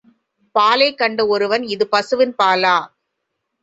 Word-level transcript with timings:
பாலைக் 0.55 0.97
கண்ட 0.97 1.27
ஒருவன் 1.27 1.63
இது 1.67 1.87
பசுவின் 1.87 2.35
பாலா? 2.39 2.75